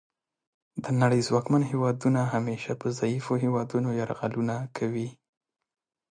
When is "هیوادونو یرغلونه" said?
3.43-4.55